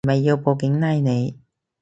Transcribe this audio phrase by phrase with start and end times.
[0.03, 1.39] 係咪要報警拉你